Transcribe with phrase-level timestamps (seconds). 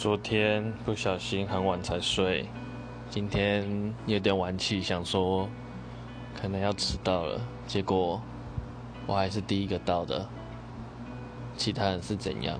[0.00, 2.48] 昨天不小心很晚才睡
[3.10, 5.46] 今天有点晚起想说
[6.34, 8.18] 可能要迟到了结果
[9.06, 10.26] 我还是第一个到的
[11.54, 12.58] 其他人是怎样？